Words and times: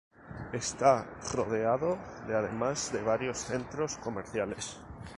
Está 0.51 1.05
rodeado 1.31 1.99
de 2.25 2.33
además 2.35 2.91
de 2.91 3.03
varios 3.03 3.37
centros 3.37 3.97
comerciales. 3.97 4.77